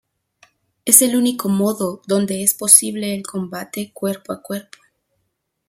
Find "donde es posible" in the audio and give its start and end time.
2.07-3.13